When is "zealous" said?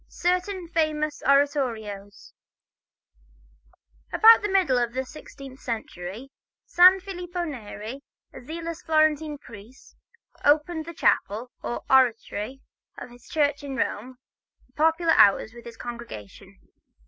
8.43-8.81